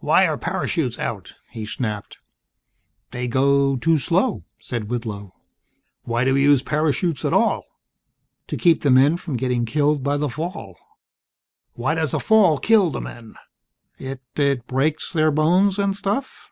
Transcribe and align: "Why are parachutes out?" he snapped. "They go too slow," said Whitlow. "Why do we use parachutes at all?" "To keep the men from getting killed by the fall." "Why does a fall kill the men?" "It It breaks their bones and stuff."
"Why 0.00 0.26
are 0.26 0.36
parachutes 0.36 0.98
out?" 0.98 1.32
he 1.48 1.64
snapped. 1.64 2.18
"They 3.10 3.26
go 3.26 3.76
too 3.76 3.96
slow," 3.96 4.44
said 4.60 4.90
Whitlow. 4.90 5.32
"Why 6.02 6.24
do 6.24 6.34
we 6.34 6.42
use 6.42 6.60
parachutes 6.62 7.24
at 7.24 7.32
all?" 7.32 7.64
"To 8.48 8.58
keep 8.58 8.82
the 8.82 8.90
men 8.90 9.16
from 9.16 9.38
getting 9.38 9.64
killed 9.64 10.02
by 10.02 10.18
the 10.18 10.28
fall." 10.28 10.76
"Why 11.72 11.94
does 11.94 12.12
a 12.12 12.20
fall 12.20 12.58
kill 12.58 12.90
the 12.90 13.00
men?" 13.00 13.34
"It 13.98 14.20
It 14.36 14.66
breaks 14.66 15.10
their 15.10 15.30
bones 15.30 15.78
and 15.78 15.96
stuff." 15.96 16.50